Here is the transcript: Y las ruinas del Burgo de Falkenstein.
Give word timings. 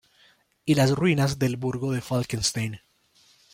Y 0.65 0.73
las 0.73 0.89
ruinas 0.93 1.37
del 1.37 1.57
Burgo 1.57 1.91
de 1.91 2.01
Falkenstein. 2.01 2.81